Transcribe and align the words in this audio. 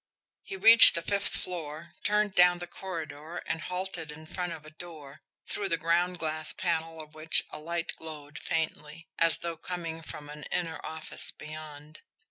He 0.41 0.55
reached 0.57 0.95
the 0.95 1.03
fifth 1.03 1.35
floor, 1.37 1.93
turned 2.03 2.33
down 2.33 2.57
the 2.57 2.65
corridor, 2.65 3.37
and 3.45 3.61
halted 3.61 4.11
in 4.11 4.25
front 4.25 4.51
of 4.51 4.65
a 4.65 4.71
door, 4.71 5.21
through 5.45 5.69
the 5.69 5.77
ground 5.77 6.17
glass 6.17 6.53
panel 6.53 6.99
of 6.99 7.13
which 7.13 7.43
a 7.51 7.59
light 7.59 7.95
glowed 7.97 8.39
faintly 8.39 9.07
as 9.19 9.37
though 9.37 9.57
coming 9.57 10.01
from 10.01 10.27
an 10.27 10.41
inner 10.51 10.83
office 10.83 11.29
beyond. 11.29 11.99